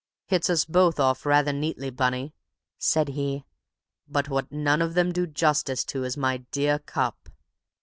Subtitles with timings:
[0.25, 2.33] "Hits us both off rather neatly, Bunny,"
[2.79, 3.45] said he.
[4.07, 7.29] "But what none of them do justice to is my dear cup.